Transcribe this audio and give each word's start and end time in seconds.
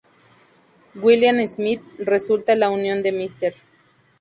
William 0.95 1.45
Smith 1.45 1.83
resulta 1.99 2.55
la 2.55 2.71
unión 2.71 3.03
de 3.03 3.11
Mr. 3.11 3.53